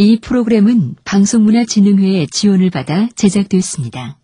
[0.00, 4.16] 이 프로그램은 방송문화진흥회의 지원을 받아 제작되었습니다.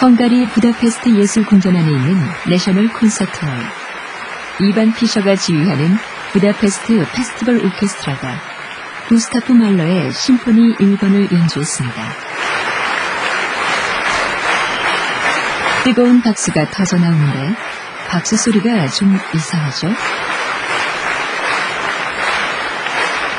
[0.00, 2.14] 헝가리 부다페스트 예술궁전 안에 있는
[2.48, 3.79] 내셔널 콘서트홀.
[4.60, 5.96] 이반 피셔가 지휘하는
[6.32, 8.38] 부다페스트 페스티벌 오케스트라가
[9.08, 12.02] 구스타프 말러의 심포니 1번을 연주했습니다.
[15.84, 17.56] 뜨거운 박수가 터져 나오는데
[18.08, 19.88] 박수 소리가 좀 이상하죠?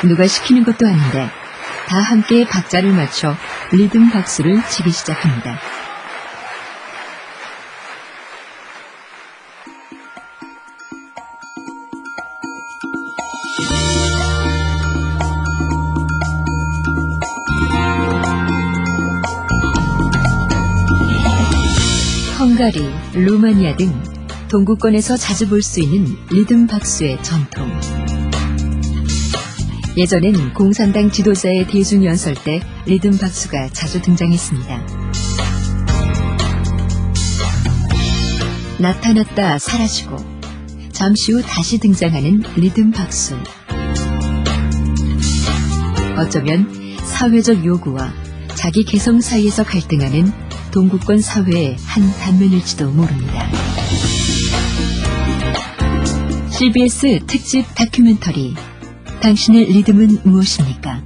[0.02, 1.30] 누가 시키는 것도 아닌데
[1.86, 3.36] 다 함께 박자를 맞춰
[3.70, 5.71] 리듬 박수를 치기 시작합니다.
[23.24, 23.92] 루마니아 등
[24.50, 27.70] 동구권에서 자주 볼 수 있는 리듬 박수의 전통.
[29.96, 34.86] 예전엔 공산당 지도자의 대중연설 때 리듬 박수가 자주 등장했습니다.
[38.78, 40.16] 나타났다 사라지고
[40.90, 43.36] 잠시 후 다시 등장하는 리듬 박수.
[46.16, 46.68] 어쩌면
[47.04, 48.12] 사회적 요구와
[48.56, 50.32] 자기 개성 사이에서 갈등하는
[50.72, 53.46] 동구권 사회의 한 단면일지도 모릅니다.
[56.50, 58.54] CBS 특집 다큐멘터리
[59.20, 61.02] 당신의 리듬은 무엇입니까?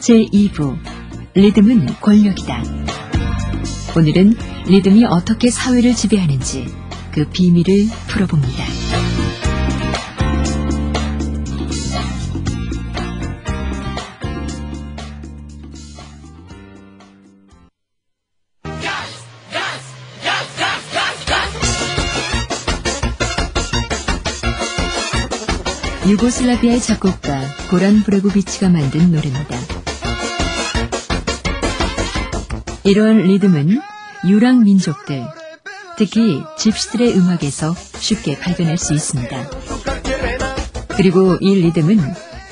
[0.00, 0.76] 제2부
[1.34, 2.62] 리듬은 권력이다.
[3.96, 6.66] 오늘은 리듬이 어떻게 사회를 지배하는지
[7.12, 8.87] 그 비밀을 풀어봅니다.
[26.08, 27.38] 유고슬라비아의 작곡가
[27.70, 29.58] 고란 브레고비치가 만든 노래입니다.
[32.82, 33.78] 이러한 리듬은
[34.26, 35.22] 유랑 민족들,
[35.98, 39.50] 특히 집시들의 음악에서 쉽게 발견할 수 있습니다.
[40.96, 42.00] 그리고 이 리듬은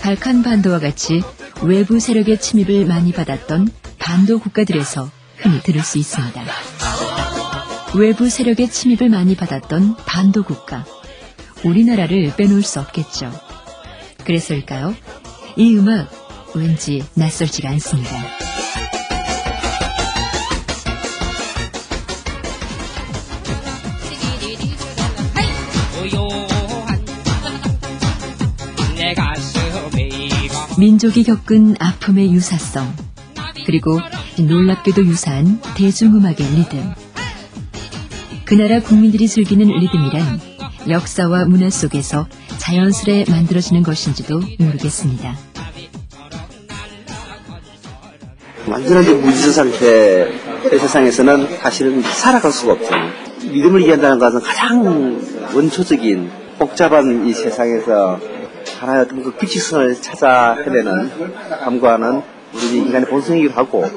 [0.03, 1.23] 발칸 반도와 같이
[1.63, 6.45] 외부 세력의 침입을 많이 받았던 반도 국가들에서 흔히 들을 수 있습니다.
[7.95, 10.85] 외부 세력의 침입을 많이 받았던 반도 국가,
[11.65, 13.46] 우리나라를 빼놓을 수 없겠죠.
[14.27, 14.95] 그래서일까요?
[15.57, 16.11] 이 음악
[16.55, 18.11] 왠지 낯설지가 않습니다.
[30.79, 32.95] 민족이 겪은 아픔의 유사성,
[33.65, 33.99] 그리고
[34.39, 36.95] 놀랍게도 유사한 대중음악의 리듬.
[38.45, 40.41] 그 나라 국민들이 즐기는 리듬이란
[40.89, 42.29] 역사와 문화 속에서
[42.67, 45.37] 자연스레 만들어지는 것인지도 모르겠습니다.
[48.67, 50.33] 완전하게 무지서 상태의
[50.77, 52.91] 세상에서는 사실은 살아갈 수가 없죠.
[53.53, 55.21] 믿음을 이해한다는 것은 가장
[55.55, 56.29] 원초적인
[56.59, 58.19] 복잡한 이 세상에서
[58.81, 61.11] 하나의 어떤 그 규칙성을 찾아 헤매는
[61.61, 62.23] 감과는
[62.53, 63.89] 우리 인간의 본성이기도 하고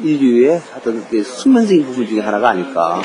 [0.00, 3.02] 인류의 어떤 그 숙명적인 부분 중에 하나가 아닐까.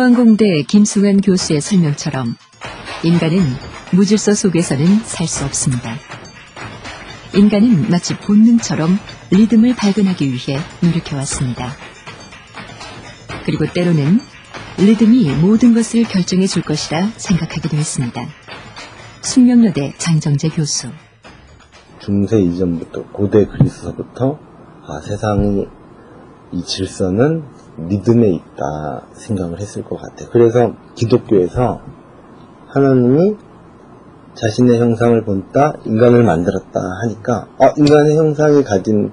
[0.00, 2.34] 포항공대 김승환 교수의 설명처럼
[3.04, 3.38] 인간은
[3.92, 5.94] 무질서 속에서는 살 수 없습니다.
[7.36, 8.98] 인간은 마치 본능처럼
[9.30, 11.72] 리듬을 발견하기 위해 노력해왔습니다.
[13.44, 14.20] 그리고 때로는
[14.78, 18.26] 리듬이 모든 것을 결정해 줄 것이라 생각하기도 했습니다.
[19.20, 20.88] 숙명여대 장정재 교수.
[21.98, 24.38] 중세 이전부터 고대 그리스서부터
[24.86, 25.68] 아, 세상의
[26.52, 30.28] 이 질서는 믿음에 있다 생각을 했을 것 같아요.
[30.30, 31.80] 그래서 기독교에서
[32.68, 33.36] 하나님이
[34.34, 39.12] 자신의 형상을 본다 인간을 만들었다 하니까 어, 인간의 형상이 가진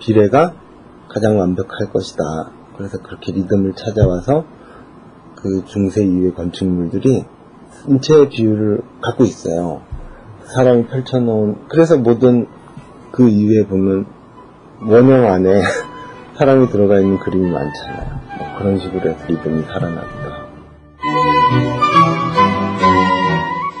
[0.00, 0.54] 비례가
[1.08, 2.22] 가장 완벽할 것이다.
[2.76, 4.44] 그래서 그렇게 리듬을 찾아와서
[5.36, 7.24] 그 중세 이후의 건축물들이
[7.88, 9.80] 인체의 비율을 갖고 있어요.
[10.44, 12.46] 사람이 펼쳐놓은 그래서 모든
[13.12, 14.06] 그 이후에 보면
[14.82, 15.62] 원형 안에
[16.38, 18.20] 사람이 들어가 있는 그림이 많잖아요.
[18.38, 20.46] 뭐 그런 식으로 해서 리듬이 살아나기도 하고.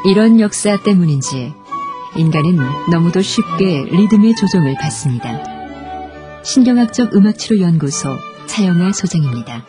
[0.06, 1.52] 이런 역사 때문인지
[2.16, 2.58] 인간은
[2.90, 5.42] 너무도 쉽게 리듬의 조종을 받습니다.
[6.44, 8.16] 신경학적 음악치료 연구소
[8.46, 9.64] 차영아 소장입니다.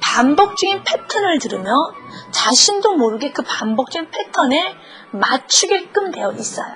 [0.00, 1.74] 반복적인 패턴을 들으면
[2.32, 4.74] 자신도 모르게 그 반복적인 패턴에
[5.12, 6.74] 맞추게끔 되어 있어요.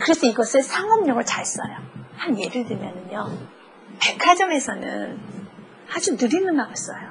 [0.00, 1.76] 그래서 이것을 상업용을 잘 써요.
[2.16, 3.55] 한 예를 들면요.
[4.00, 5.20] 백화점에서는
[5.94, 7.10] 아주 느린 음악을 써요.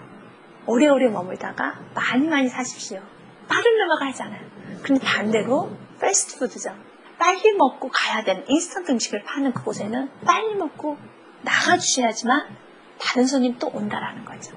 [0.68, 3.02] 오래오래 머물다가 많이 많이 사십시오.
[3.48, 4.42] 빠른 음악을 하잖아요.
[4.84, 5.72] 근데 반대로
[6.02, 6.76] 패스트푸드점
[7.18, 10.98] 빨리 먹고 가야 되는 인스턴트 음식을 파는 그곳에는 빨리 먹고
[11.44, 12.58] 나가주셔야지만
[13.00, 14.56] 다른 손님 또 온다라는 거죠.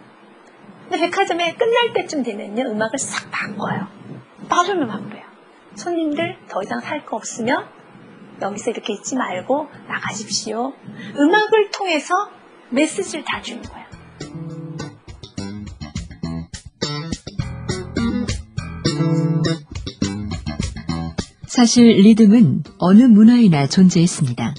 [0.89, 3.87] 근데 백화점에 끝날 때쯤 되면요 음악을 싹 바꿔요.
[4.49, 5.23] 빠른 음악으로요.
[5.75, 7.69] 손님들 더 이상 살 거 없으면
[8.41, 10.73] 여기서 이렇게 있지 말고 나가십시오.
[11.17, 12.15] 음악을 통해서
[12.71, 13.89] 메시지를 다 주는 거예요.
[21.47, 24.55] 사실 리듬은 어느 문화에나 존재했습니다.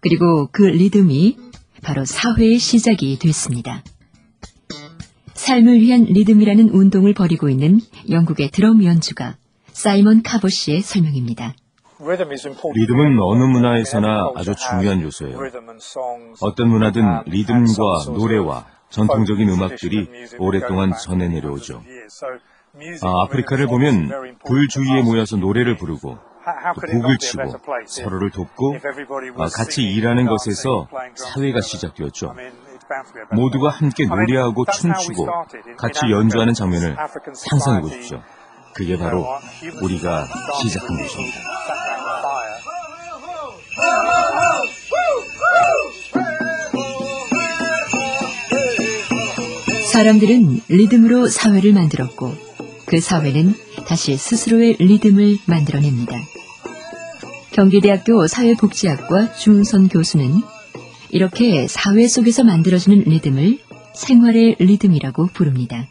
[0.00, 1.36] 그리고 그 리듬이
[1.82, 3.82] 바로 사회의 시작이 됐습니다.
[5.34, 9.36] 삶을 위한 리듬이라는 운동을 벌이고 있는 영국의 드럼 연주가
[9.72, 11.54] 사이먼 카보 씨의 설명입니다.
[12.74, 15.36] 리듬은 어느 문화에서나 아주 중요한 요소예요.
[16.40, 20.08] 어떤 문화든 리듬과 노래와 전통적인 음악들이
[20.38, 21.82] 오랫동안 전해 내려오죠.
[23.02, 24.08] 아, 아프리카를 보면
[24.46, 26.18] 불 주위에 모여서 노래를 부르고
[26.74, 27.42] 또 곡을 치고
[27.86, 28.76] 서로를 돕고
[29.38, 32.34] 아, 같이 일하는 것에서 사회가 시작되었죠.
[33.32, 35.26] 모두가 함께 노래하고 춤추고
[35.76, 36.96] 같이 연주하는 장면을
[37.34, 38.22] 상상해 보십시오.
[38.74, 39.26] 그게 바로
[39.82, 40.26] 우리가
[40.62, 41.89] 시작한 것입니다.
[49.90, 52.32] 사람들은 리듬으로 사회를 만들었고
[52.86, 53.52] 그 사회는
[53.88, 56.16] 다시 스스로의 리듬을 만들어냅니다.
[57.50, 60.42] 경기대학교 사회복지학과 주은선 교수는
[61.10, 63.58] 이렇게 사회 속에서 만들어지는 리듬을
[63.92, 65.88] 생활의 리듬이라고 부릅니다.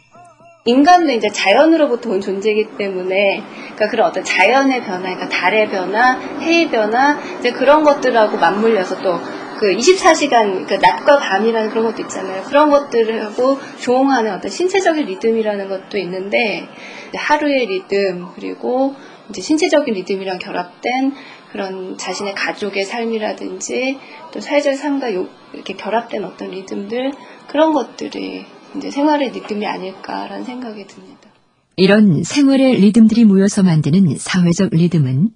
[0.64, 3.42] 인간도 이제 자연으로부터 온 존재이기 때문에
[3.74, 9.20] 그러니까 그런 어떤 자연의 변화, 그러니까 달의 변화, 해의 변화 이제 그런 것들하고 맞물려서 또
[9.60, 12.44] 그 24시간 그 낮과 밤이라는 그런 것도 있잖아요.
[12.44, 16.66] 그런 것들하고 조응하는 어떤 신체적인 리듬이라는 것도 있는데
[17.14, 18.94] 하루의 리듬 그리고
[19.28, 21.12] 이제 신체적인 리듬이랑 결합된
[21.52, 23.98] 그런 자신의 가족의 삶이라든지
[24.32, 27.12] 또 사회적 삶과 요- 이렇게 결합된 어떤 리듬들
[27.46, 28.46] 그런 것들이
[28.78, 31.28] 이제 생활의 리듬이 아닐까라는 생각이 듭니다.
[31.76, 35.32] 이런 생활의 리듬들이 모여서 만드는 사회적 리듬은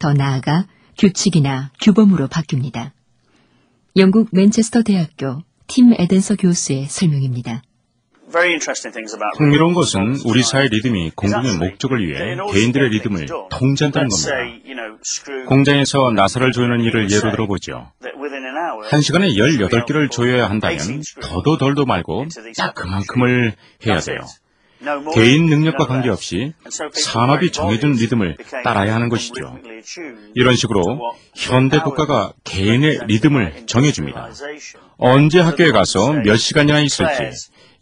[0.00, 0.66] 더 나아가
[0.98, 2.90] 규칙이나 규범으로 바뀝니다.
[3.96, 7.62] 영국 맨체스터 대학교 팀 에덴서 교수의 설명입니다.
[9.36, 14.30] 흥미로운 것은 우리 사회 리듬이 공공의 목적을 위해 개인들의 리듬을 통제한다는 겁니다.
[15.48, 17.90] 공장에서 나사를 조이는 일을 예로 들어보죠.
[18.90, 22.26] 한 시간에 18개를 조여야 한다면 더도 덜도 말고
[22.56, 23.54] 딱 그만큼을
[23.84, 24.18] 해야 돼요.
[25.14, 26.54] 개인 능력과 관계없이
[26.92, 29.58] 산업이 정해준 리듬을 따라야 하는 것이죠.
[30.34, 30.98] 이런 식으로
[31.34, 34.30] 현대 국가가 개인의 리듬을 정해줍니다.
[34.96, 37.22] 언제 학교에 가서 몇 시간이나 있을지,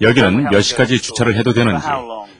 [0.00, 1.86] 여기는 몇 시까지 주차를 해도 되는지,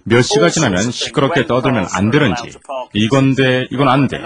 [0.04, 2.52] 몇 시가 지나면 시끄럽게 떠들면 안 되는지,
[2.92, 4.20] 이건 돼, 이건 안 돼.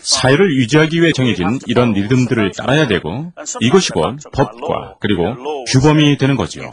[0.00, 6.70] 사회를 유지하기 위해 정해진 이런 리듬들을 따라야 되고, 이것이 곧 법과 그리고 규범이 되는 거지요.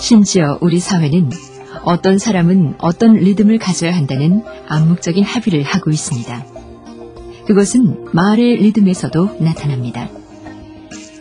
[0.00, 1.30] 심지어 우리 사회는
[1.86, 6.44] 어떤 사람은 어떤 리듬을 가져야 한다는 암묵적인 합의를 하고 있습니다.
[7.46, 10.08] 그것은 말의 리듬에서도 나타납니다.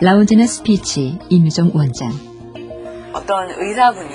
[0.01, 2.09] 라운제나 스피치 임유정 원장
[3.13, 4.09] 어떤 의사분이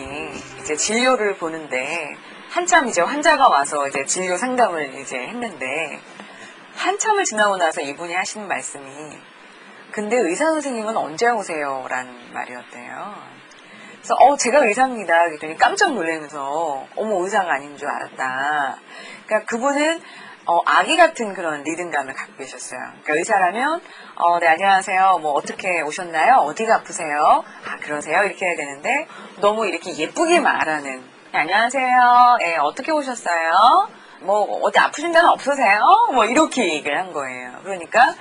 [0.61, 2.17] 이제 진료를 보는데
[2.49, 6.01] 한참 이제 환자가 와서 이제 진료 상담을 이제 했는데
[6.75, 8.85] 한참을 지나고 나서 이분이 하시는 말씀이
[9.93, 11.87] 근데 의사 선생님은 언제 오세요?
[11.89, 13.30] 라는 말이었대요.
[14.01, 15.27] 그래서 어 제가 의사입니다.
[15.27, 18.79] 그랬더니 깜짝 놀라면서 어머 의사가 아닌 줄 알았다.
[19.27, 20.01] 그러니까 그분은
[20.47, 22.81] 어, 아기 같은 그런 리듬감을 갖고 계셨어요.
[23.03, 23.81] 그러니까 의사라면
[24.17, 25.19] 어, 네 안녕하세요.
[25.21, 26.37] 뭐 어떻게 오셨나요?
[26.37, 27.45] 어디가 아프세요?
[27.67, 28.25] 아 그러세요?
[28.25, 29.07] 이렇게 해야 되는데
[29.41, 32.39] 너무 이렇게 예쁘게 말하는 네, 안녕하세요.
[32.41, 33.89] 예, 어떻게 오셨어요?
[34.23, 35.81] 뭐 어디 아프신 데는 없으세요?
[36.13, 37.61] 뭐 이렇게 얘기를 한 거예요.
[37.63, 38.15] 그러니까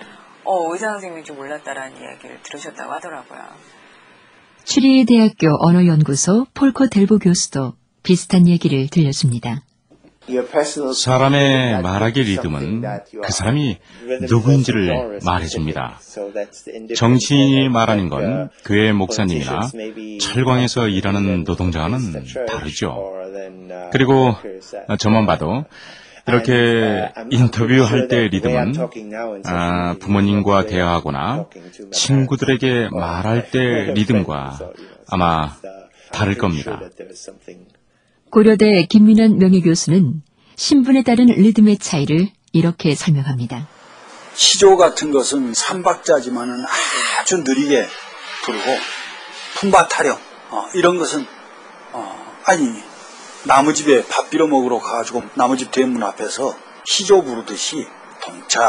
[0.44, 3.40] 어, 의사 선생님인 줄 몰랐다라는 이야기를 들으셨다고 하더라고요.
[4.70, 7.74] 추리의 대학교 언어연구소 폴코 델보 교수도
[8.04, 9.64] 비슷한 얘기를 들려줍니다.
[10.94, 12.84] 사람의 말하기 리듬은
[13.24, 13.80] 그 사람이
[14.30, 16.00] 누구인지를 말해줍니다.
[16.96, 19.72] 정치인이 말하는 건 교회 목사님이나
[20.22, 23.12] 철광에서 일하는 노동자와는 다르죠.
[23.92, 24.36] 그리고
[25.00, 25.66] 저만 봐도
[26.30, 28.74] 이렇게 인터뷰할 때 리듬은
[29.46, 31.46] 아, 부모님과 대화하거나
[31.92, 33.60] 친구들에게 말할 때
[33.94, 34.60] 리듬과
[35.08, 35.56] 아마
[36.12, 36.80] 다를 겁니다.
[38.32, 40.22] 고려대 김민환 명예교수는
[40.56, 43.68] 신분에 따른 리듬의 차이를 이렇게 설명합니다.
[44.34, 46.64] 시조 같은 것은 삼박자지만은
[47.20, 47.86] 아주 느리게
[48.44, 48.66] 부르고
[49.56, 50.18] 품바타령
[50.52, 51.26] 어, 이런 것은
[51.94, 52.64] 어, 아니
[53.44, 56.56] 나무 집에 밥 빌어 먹으러 가가지고 나무 집 대문 앞에서
[56.86, 57.88] 시조 부르듯이
[58.22, 58.60] 동창이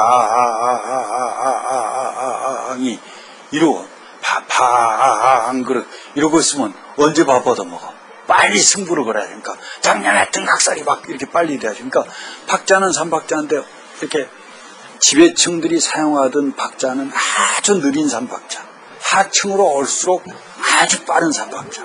[3.50, 3.84] 이러고
[4.22, 7.92] 밥한 그릇 이러고 있으면 언제 밥 얻어 먹어?
[8.26, 11.82] 빨리 승부를 걸어야 되니까 작년에 등각살이 막 이렇게 빨리 돼야지.
[11.82, 12.04] 그러니까
[12.46, 13.60] 박자는 삼박자인데
[14.00, 14.28] 이렇게
[15.00, 17.10] 지배층들이 사용하던 박자는
[17.58, 18.64] 아주 느린 삼박자.
[19.02, 20.24] 하층으로 올수록
[20.80, 21.82] 아주 빠른 삼박자.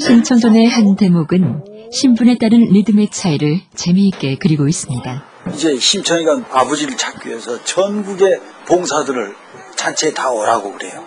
[0.00, 5.24] 신청전의 한 대목은 신분에 따른 리듬의 차이를 재미있게 그리고 있습니다.
[5.54, 9.34] 이제 심청이가 아버지를 찾기 위해서 전국의 봉사들을
[9.76, 11.04] 잔치에 다 오라고 그래요.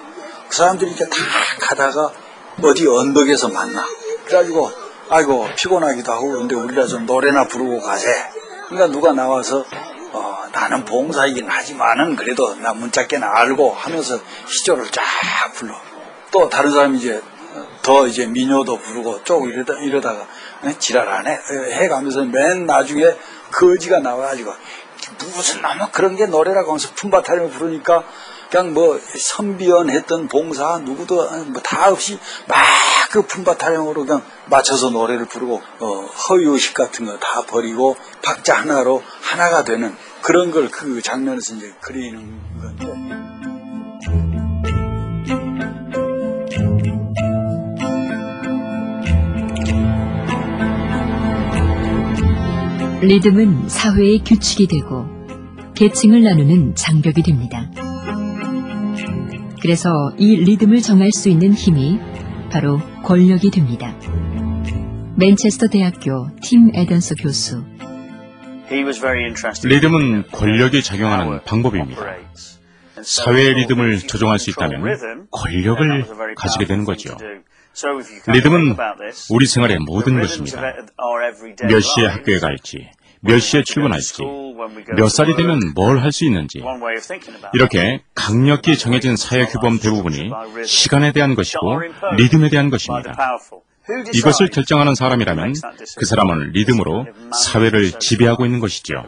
[0.48, 1.18] 그 사람들이 이제 다
[1.60, 2.12] 가다가
[2.64, 3.86] 어디 언덕에서 만나.
[4.26, 4.70] 그래가지고
[5.10, 8.10] 아이고 피곤하기도 하고 그런데 우리라 좀 노래나 부르고 가세.
[8.68, 9.66] 그러니까 누가 나와서
[10.12, 15.04] 어, 나는 봉사이긴 하지만은 그래도 나 문짝게나 알고 하면서 시조를 쫙
[15.54, 15.76] 불러.
[16.32, 17.22] 또 다른 사람이 이제
[17.82, 20.28] 더 이제 민요도 부르고 쭉 이러다, 이러다가
[20.78, 21.40] 지랄하네
[21.72, 23.04] 해가면서 맨 나중에
[23.52, 24.54] 거지가 나와가지고
[25.36, 28.04] 무슨 나무 그런 게 노래라고 하면서 품바타령을 부르니까
[28.50, 31.16] 그냥 뭐 선비연 했던 봉사 누구도
[31.52, 32.58] 뭐 다 없이 막
[33.12, 35.86] 그 품바타령으로 그냥 맞춰서 노래를 부르고 어,
[36.30, 42.40] 허위의식 같은 거 다 버리고 박자 하나로 하나가 되는 그런 걸 그 장면에서 이제 그리는
[42.62, 43.20] 건데.
[53.02, 55.06] 리듬은 사회의 규칙이 되고
[55.76, 57.70] 계층을 나누는 장벽이 됩니다.
[59.62, 62.00] 그래서 이 리듬을 정할 수 있는 힘이
[62.52, 63.96] 바로 권력이 됩니다.
[65.16, 67.64] 맨체스터 대학교 팀 에던스 교수.
[69.64, 72.02] 리듬은 권력이 작용하는 방법입니다.
[73.02, 77.18] 사회의 리듬을 조종할 수 있다면 권력을 가지게 되는 거죠.
[78.28, 78.76] 리듬은
[79.30, 80.62] 우리 생활의 모든 것입니다.
[81.68, 82.90] 몇 시에 학교에 갈지,
[83.22, 84.24] 몇 시에 출근할지,
[84.96, 86.62] 몇 살이 되면 뭘 할 수 있는지,
[87.54, 90.30] 이렇게 강력히 정해진 사회 규범 대부분이
[90.66, 91.82] 시간에 대한 것이고
[92.18, 93.16] 리듬에 대한 것입니다.
[94.14, 95.54] 이것을 결정하는 사람이라면
[95.98, 99.04] 그 사람은 리듬으로 사회를 지배하고 있는 것이죠.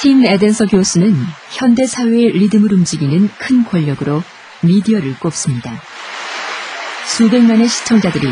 [0.00, 1.14] 팀 에덴서 교수는
[1.52, 4.22] 현대 사회의 리듬을 움직이는 큰 권력으로
[4.62, 5.70] 미디어를 꼽습니다.
[7.06, 8.26] 수백만의 시청자들이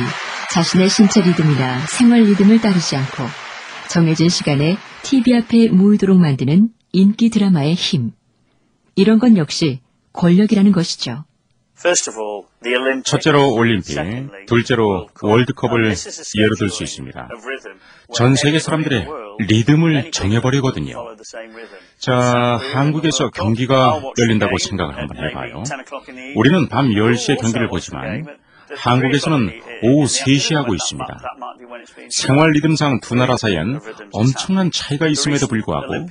[0.53, 3.25] 자신의 신체 리듬이나 생활 리듬을 따르지 않고
[3.89, 8.13] 정해진 시간에 TV 앞에 모이도록 만드는 인기 드라마의 힘.
[8.97, 9.81] 이런 건 역시
[10.13, 11.25] 권력이라는 것이죠.
[13.05, 13.97] 첫째로 올림픽,
[14.47, 15.95] 둘째로 월드컵을
[16.37, 17.29] 예로 들 수 있습니다.
[18.13, 19.07] 전 세계 사람들의
[19.39, 21.17] 리듬을 정해버리거든요.
[21.99, 25.63] 자, 한국에서 경기가 열린다고 생각을 한번 해봐요.
[26.37, 28.27] 우리는 밤 10시에 경기를 보지만
[28.77, 31.21] 한국에서는 오후 3시 하고 있습니다.
[32.11, 33.81] 생활 리듬상 두 나라 사이엔
[34.13, 36.09] 엄청난 차이가 있음에도 불구하고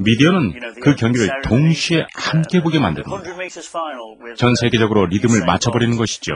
[0.00, 3.22] 미디어는 그 경기를 동시에 함께 보게 만듭니다.
[4.36, 6.34] 전 세계적으로 리듬을 맞춰버리는 것이죠.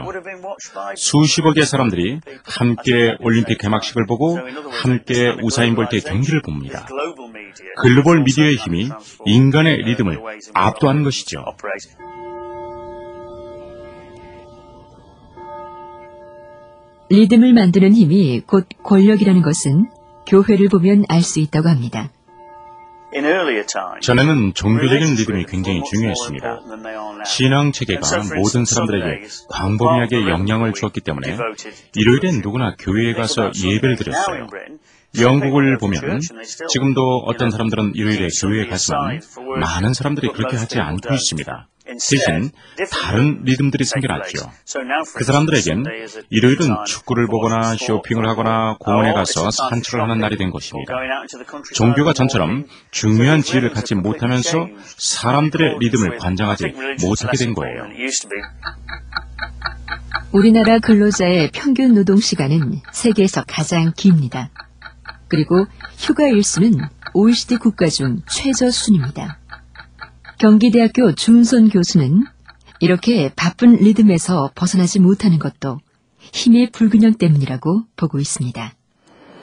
[0.95, 4.39] 수십억의 사람들이 함께 올림픽 개막식을 보고
[4.83, 6.87] 함께 우사인 볼트의 경기를 봅니다.
[7.79, 8.91] 글로벌 미디어의 힘이
[9.25, 10.19] 인간의 리듬을
[10.55, 11.45] 압도하는 것이죠.
[17.09, 19.89] 리듬을 만드는 힘이 곧 권력이라는 것은
[20.27, 22.11] 교회를 보면 알 수 있다고 합니다.
[24.01, 26.61] 전에는 종교적인 리듬이 굉장히 중요했습니다.
[27.25, 28.01] 신앙 체계가
[28.37, 31.37] 모든 사람들에게 광범위하게 영향을 주었기 때문에
[31.95, 34.49] 일요일엔 누구나 교회에 가서 예배를 드렸어요.
[35.21, 36.21] 영국을 보면
[36.69, 39.21] 지금도 어떤 사람들은 일요일에 교회에 가지만
[39.61, 41.69] 많은 사람들이 그렇게 하지 않고 있습니다.
[41.87, 42.51] 대신
[42.91, 44.51] 다른 리듬들이 생겨났죠.
[45.15, 45.85] 그 사람들에겐
[46.31, 50.93] 일요일은 축구를 보거나 쇼핑을 하거나 공원에 가서 산책을 하는 날이 된 것입니다.
[51.75, 57.85] 종교가 전처럼 중요한 지혜를 갖지 못하면서 사람들의 리듬을 관장하지 못하게 된 거예요.
[60.33, 64.51] 우리나라 근로자의 평균 노동 시간은 세계에서 가장 깁니다.
[65.29, 65.67] 그리고
[65.99, 66.81] 휴가 일수는
[67.15, 69.39] OECD 국가 중 최저 순입니다.
[70.39, 72.25] 경기대학교 중선 교수는
[72.81, 75.79] 이렇게 바쁜 리듬에서 벗어나지 못하는 것도
[76.19, 78.75] 힘의 불균형 때문이라고 보고 있습니다.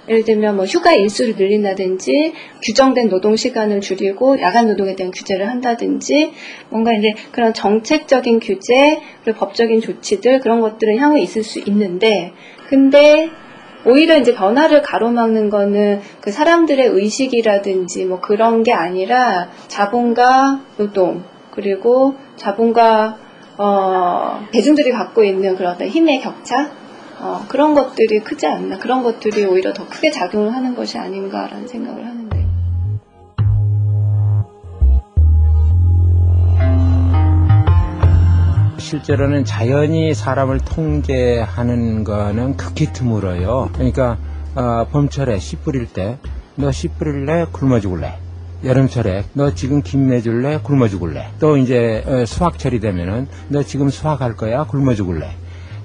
[0.10, 6.34] 예를 들면 뭐 휴가 일수를 늘린다든지 규정된 노동 시간을 줄이고 야간 노동에 대한 규제를 한다든지
[6.70, 12.34] 뭔가 이제 그런 정책적인 규제 그리고 법적인 조치들 그런 것들은 향후에 있을 수 있는데
[12.68, 13.32] 근데
[13.86, 22.16] 오히려 이제 변화를 가로막는 거는 그 사람들의 의식이라든지 뭐 그런 게 아니라 자본과 노동 그리고
[22.36, 23.18] 자본과
[23.58, 26.72] 어, 대중들이 갖고 있는 그런 힘의 격차
[27.20, 32.06] 어, 그런 것들이 크지 않나 그런 것들이 오히려 더 크게 작용을 하는 것이 아닌가라는 생각을
[32.06, 32.33] 하는데.
[38.98, 43.72] 실제로는 자연이 사람을 통제하는 거는 극히 드물어요.
[43.74, 44.20] 그러니까
[44.54, 46.20] 어, 봄철에 씨 뿌릴 때
[46.56, 48.20] 너 씨 뿌릴래 굶어 죽을래.
[48.64, 51.30] 여름철에 너 지금 김 내 줄래 굶어 죽을래.
[51.40, 55.32] 또 이제 어, 수확철이 되면은 너 지금 수확할 거야 굶어 죽을래.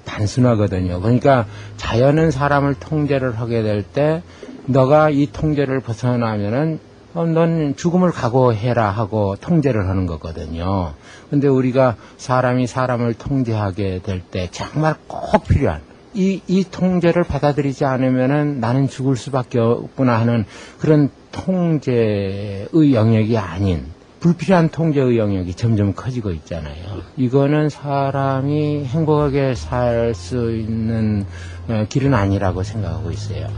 [0.04, 1.00] 단순하거든요.
[1.00, 1.46] 그러니까
[1.78, 4.22] 자연은 사람을 통제를 하게 될 때
[4.66, 6.78] 너가 이 통제를 벗어나면은
[7.18, 10.94] 어, 넌 죽음을 각오해라 하고 통제를 하는 거거든요.
[11.30, 15.80] 근데 우리가 사람이 사람을 통제하게 될 때 정말 꼭 필요한
[16.14, 20.44] 이, 이 통제를 받아들이지 않으면은 나는 죽을 수밖에 없구나 하는
[20.78, 23.86] 그런 통제의 영역이 아닌
[24.20, 27.02] 불필요한 통제의 영역이 점점 커지고 있잖아요.
[27.16, 31.26] 이거는 사람이 행복하게 살 수 있는
[31.68, 33.48] 어, 길은 아니라고 생각하고 있어요.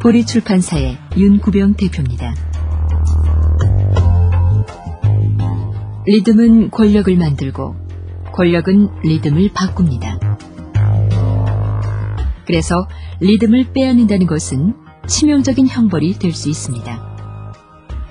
[0.00, 2.51] 보리 출판사의 윤구병 대표입니다.
[6.06, 7.76] 리듬은 권력을 만들고
[8.32, 10.18] 권력은 리듬을 바꿉니다.
[12.46, 12.86] 그래서
[13.20, 14.74] 리듬을 빼앗는다는 것은
[15.06, 17.12] 치명적인 형벌이 될 수 있습니다.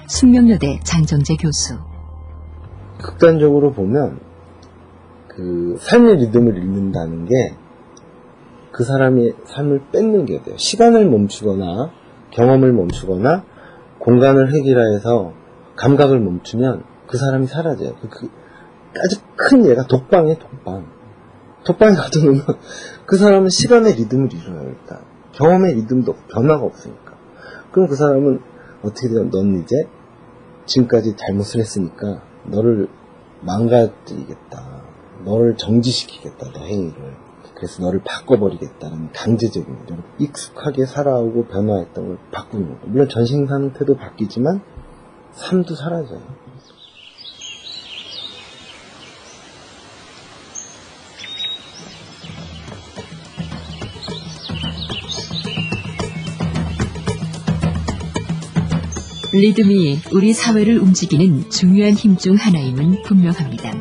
[0.08, 1.78] 숙명여대 장정재 교수.
[3.00, 4.20] 극단적으로 보면
[5.28, 7.62] 그 삶의 리듬을 잃는다는 게
[8.72, 10.56] 그 사람의 삶을 뺏는 게 돼요.
[10.58, 11.92] 시간을 멈추거나
[12.32, 13.44] 경험을 멈추거나
[14.00, 15.34] 공간을 획일화해서
[15.76, 17.96] 감각을 멈추면 그 사람이 사라져요.
[18.02, 18.30] 그, 그
[18.98, 20.86] 아주 큰 얘가 독방이에요, 독방.
[21.66, 22.42] 독방에 가둬놓으면
[23.06, 25.02] 그 사람은 시간의 리듬을 잃어요, 일단.
[25.34, 27.14] 경험의 리듬도 변화가 없으니까.
[27.72, 28.42] 그럼 그 사람은
[28.84, 29.30] 어떻게 돼요?
[29.30, 29.76] 넌 이제
[30.66, 32.88] 지금까지 잘못을 했으니까 너를
[33.42, 34.82] 망가뜨리겠다.
[35.26, 37.16] 너를 정지시키겠다, 너 행위를.
[37.56, 39.98] 그래서 너를 바꿔버리겠다는 강제적인 거죠.
[40.18, 42.88] 익숙하게 살아오고 변화했던 걸 바꾸는 거죠.
[42.88, 44.62] 물론 전신 상태도 바뀌지만
[45.32, 46.22] 삶도 사라져요.
[59.34, 63.72] 리듬이 우리 사회를 움직이는 중요한 힘 중 하나임은 분명합니다.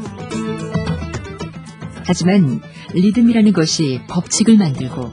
[2.04, 2.60] 하지만
[2.94, 5.12] 리듬이라는 것이 법칙을 만들고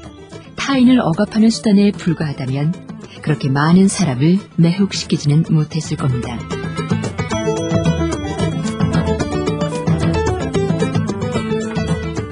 [0.56, 2.74] 타인을 억압하는 수단에 불과하다면
[3.22, 6.40] 그렇게 많은 사람을 매혹시키지는 못했을 겁니다.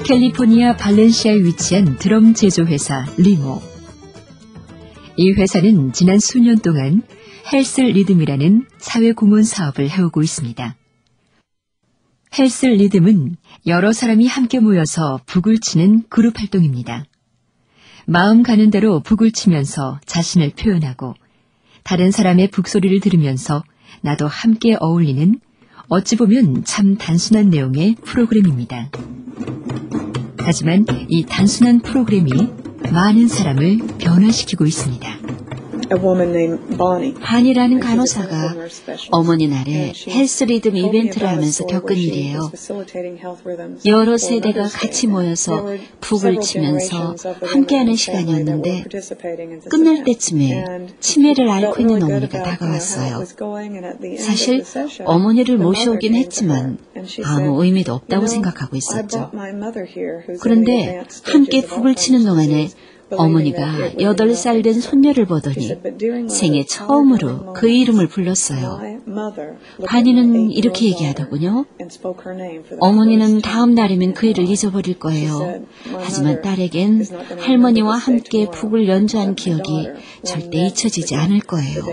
[0.05, 3.61] 캘리포니아 발렌시아에 위치한 드럼 제조회사 리모.
[5.17, 7.01] 이 회사는 지난 수년 동안
[7.51, 10.75] 헬스 리듬이라는 사회 공헌 사업을 해오고 있습니다.
[12.37, 13.35] 헬스 리듬은
[13.67, 17.05] 여러 사람이 함께 모여서 북을 치는 그룹 활동입니다.
[18.07, 21.13] 마음 가는 대로 북을 치면서 자신을 표현하고
[21.83, 23.63] 다른 사람의 북소리를 들으면서
[24.01, 25.39] 나도 함께 어울리는
[25.87, 28.89] 어찌 보면 참 단순한 내용의 프로그램입니다.
[30.39, 32.31] 하지만 이 단순한 프로그램이
[32.91, 35.24] 많은 사람을 변화시키고 있습니다.
[37.19, 38.55] 한이라는 간호사가
[39.11, 42.51] 어머니 날에 헬스 리듬 이벤트를 하면서 겪은 일이에요.
[43.85, 45.65] 여러 세대가 같이 모여서
[46.01, 48.85] 북을 치면서 함께하는 시간이었는데
[49.69, 50.65] 끝날 때쯤에
[50.99, 53.23] 치매를 앓고 있는 어머니가 다가왔어요.
[54.17, 54.63] 사실
[55.05, 56.77] 어머니를 모셔오긴 했지만
[57.23, 59.31] 아무 의미도 없다고 생각하고 있었죠.
[60.41, 62.69] 그런데 함께 북을 치는 동안에
[63.11, 65.69] 어머니가 8살 된 손녀를 보더니
[66.29, 68.79] 생애 처음으로 그 이름을 불렀어요.
[69.85, 71.65] 반이는 이렇게 얘기하더군요.
[72.79, 75.61] 어머니는 다음 날이면 그 일을 잊어버릴 거예요.
[75.99, 77.05] 하지만 딸에겐
[77.39, 79.89] 할머니와 함께 북을 연주한 기억이
[80.23, 81.83] 절대 잊혀지지 않을 거예요.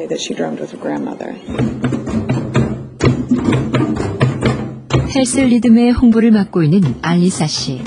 [5.14, 7.82] 헬스 리듬의 홍보를 맡고 있는 알리사 씨.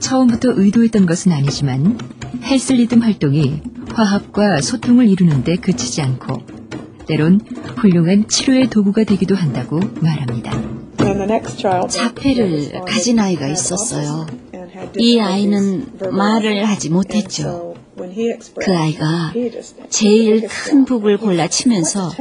[0.00, 1.98] 처음부터 의도했던 것은 아니지만
[2.42, 3.60] 헬스 리듬 활동이
[3.92, 6.42] 화합과 소통을 이루는데 그치지 않고
[7.06, 7.40] 때론
[7.76, 10.52] 훌륭한 치료의 도구가 되기도 한다고 말합니다.
[11.88, 14.26] 자폐를 가진 아이가 있었어요.
[14.96, 17.74] 이 아이는 말을 하지 못했죠.
[18.60, 19.32] 그 아이가
[19.88, 22.12] 제일 큰 북을 골라 치면서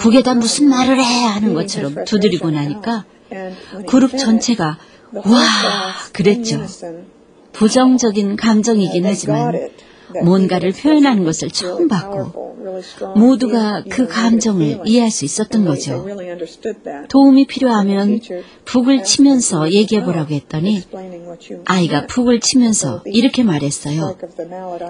[0.00, 3.04] 북에다 무슨 말을 해 하는 것처럼 두드리고 나니까
[3.88, 4.78] 그룹 전체가
[5.12, 5.22] 와
[6.12, 6.60] 그랬죠.
[7.52, 9.70] 부정적인 감정이긴 하지만
[10.24, 12.50] 뭔가를 표현하는 것을 처음 봤고
[13.16, 16.04] 모두가 그 감정을 이해할 수 있었던 거죠.
[17.08, 18.20] 도움이 필요하면
[18.64, 20.82] 북을 치면서 얘기해 보라고 했더니
[21.64, 24.16] 아이가 북을 치면서 이렇게 말했어요.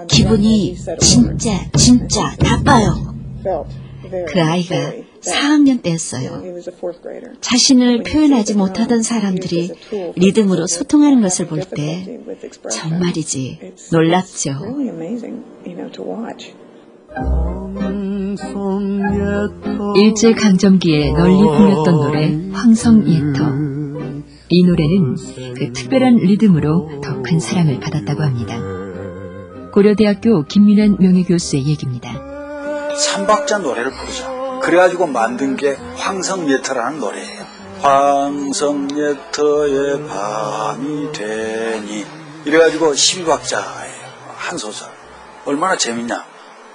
[0.07, 3.15] 기분이 진짜 진짜 나빠요.
[4.27, 4.75] 그 아이가
[5.21, 6.43] 4학년 때였어요.
[7.41, 9.71] 자신을 표현하지 못하던 사람들이
[10.15, 12.19] 리듬으로 소통하는 것을 볼 때
[12.69, 14.51] 정말이지 놀랍죠.
[19.97, 23.71] 일제 강점기에 널리 불렸던 노래 황성예터.
[24.53, 25.15] 이 노래는
[25.55, 28.59] 그 특별한 리듬으로 더 큰 사랑을 받았다고 합니다.
[29.73, 32.30] 고려대학교 김민환 명예교수의 얘기입니다.
[32.95, 34.59] 삼박자 노래를 부르자.
[34.61, 37.45] 그래가지고 만든 게 황성예터라는 노래예요.
[37.81, 39.27] 황성예터의
[40.07, 42.05] 밤이 되니
[42.45, 44.01] 이래가지고 12박자예요.
[44.35, 44.89] 한 소절.
[45.45, 46.25] 얼마나 재밌냐.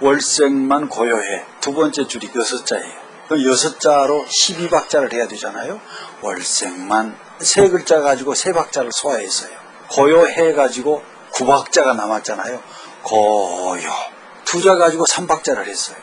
[0.00, 1.44] 월생만 고요해.
[1.60, 3.06] 두 번째 줄이 여섯 자예요.
[3.28, 5.80] 그 여섯 자로 12박자를 해야 되잖아요.
[6.22, 9.50] 월생만 세 글자 가지고 세 박자를 소화했어요.
[9.90, 11.02] 고요해 가지고
[11.32, 12.60] 9박자가 남았잖아요.
[13.02, 14.15] 고요.
[14.46, 15.96] 두자 가지고 3박자를 했어요.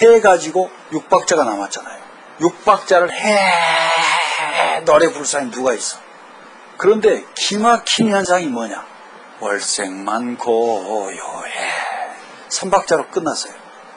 [0.00, 2.00] 해 가지고 6박자가 남았잖아요.
[2.40, 5.98] 6박자를 해 노래 부를 사람이 누가 있어?
[6.76, 8.84] 그런데 기막힌 현상이 뭐냐?
[9.40, 11.50] 월생만 고요해.
[12.48, 13.54] 3박자로 끝났어요.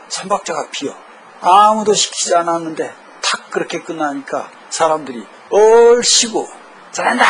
[0.09, 0.95] 3박자가 비어.
[1.41, 6.47] 아무도 시키지 않았는데 탁 그렇게 끝나니까 사람들이 얼씨고
[6.91, 7.25] 잘한다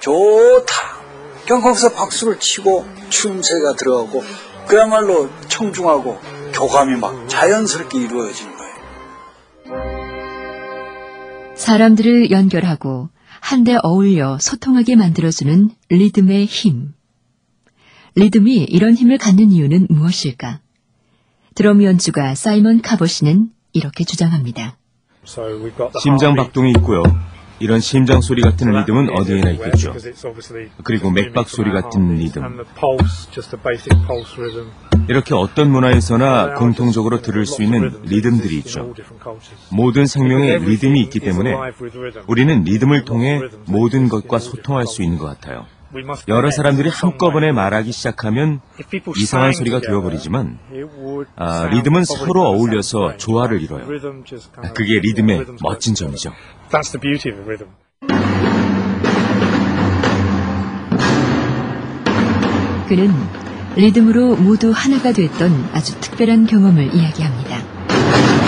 [0.00, 0.96] 좋다
[1.46, 4.24] 거기서 박수를 치고 추임새가 들어가고
[4.66, 6.18] 그야말로 청중하고
[6.52, 8.66] 교감이 막 자연스럽게 이루어지는 거예요.
[11.54, 13.08] 사람들을 연결하고
[13.40, 16.94] 한데 어울려 소통하게 만들어주는 리듬의 힘.
[18.14, 20.60] 리듬이 이런 힘을 갖는 이유는 무엇일까?
[21.54, 24.76] 드럼 연주가 사이먼 카보시는 이렇게 주장합니다.
[26.00, 27.02] 심장 박동이 있고요.
[27.58, 29.94] 이런 심장 소리 같은 리듬은 어디에나 있겠죠.
[30.84, 32.64] 그리고 맥박 소리 같은 리듬.
[35.08, 38.92] 이렇게 어떤 문화에서나 공통적으로 들을 수 있는 리듬들이 있죠.
[39.70, 41.54] 모든 생명에 리듬이 있기 때문에
[42.26, 45.66] 우리는 리듬을 통해 모든 것과 소통할 수 있는 것 같아요.
[46.28, 48.60] 여러 사람들이 한꺼번에 말하기 시작하면
[49.16, 50.58] 이상한 소리가 되어버리지만
[51.36, 53.86] 아, 리듬은 서로 어울려서 조화를 이뤄요.
[54.74, 56.32] 그게 리듬의 멋진 점이죠.
[62.88, 63.12] 그는
[63.76, 68.45] 리듬으로 모두 하나가 됐던 아주 특별한 경험을 이야기합니다.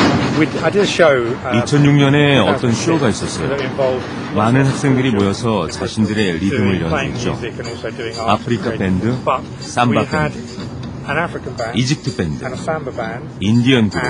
[1.64, 3.48] 2006년에 어떤 쇼가 있었어요.
[4.34, 7.38] 많은 학생들이 모여서 자신들의 리듬을 연주했죠.
[8.26, 9.14] 아프리카 밴드,
[9.60, 10.38] 삼바 밴드,
[11.74, 12.44] 이집트 밴드,
[13.40, 14.04] 인디언 그룹,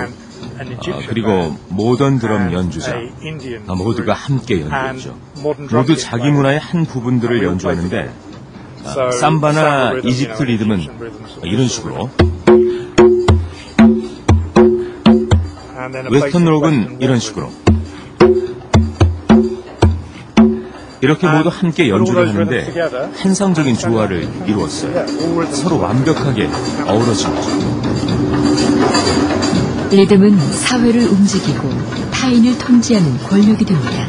[0.93, 2.97] 어, 그리고 모던 드럼 연주자
[3.67, 5.17] 어, 모두가 함께 연주했죠.
[5.79, 8.11] 모두 자기 문화의 한 부분들을 연주하는데
[8.85, 9.61] 어, 삼바나
[10.05, 10.81] 이집트 리듬은
[11.45, 12.11] 이런 식으로
[16.11, 17.51] western 록은 이런 식으로
[21.01, 22.75] 이렇게 모두 함께 연주를 하는데
[23.17, 25.07] 환상적인 조화를 이루었어요.
[25.53, 26.49] 서로 완벽하게
[26.87, 27.51] 어우러진 거죠.
[29.91, 31.71] 리듬은 사회를 움직이고
[32.11, 34.07] 타인을 통제하는 권력이 됩니다.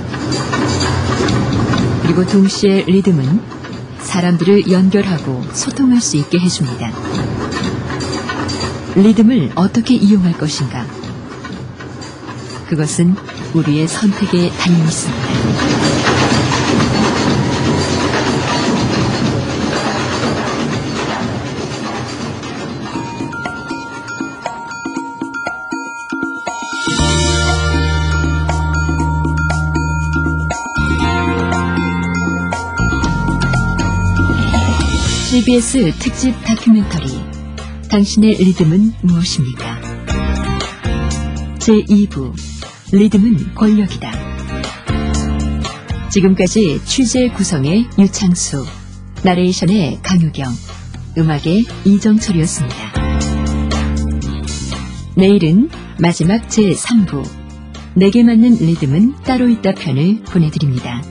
[2.01, 3.39] 그리고 동시에 리듬은
[3.99, 6.91] 사람들을 연결하고 소통할 수 있게 해줍니다.
[8.95, 10.85] 리듬을 어떻게 이용할 것인가?
[12.69, 13.15] 그것은
[13.55, 15.29] 우리의 선택에 달려 있습니다.
[35.31, 37.19] CBS 특집 다큐멘터리
[37.89, 39.81] 당신의 리듬은 무엇입니까?
[41.57, 42.48] 제2부
[42.91, 44.11] 리듬은 권력이다.
[46.09, 48.65] 지금까지 취재 구성의 유창수,
[49.23, 50.47] 나레이션의 강유경,
[51.17, 52.93] 음악의 이정철이었습니다.
[55.15, 57.23] 내일은 마지막 제3부
[57.93, 61.03] 내게 맞는 리듬은 따로 있다 편을 보내드립니다.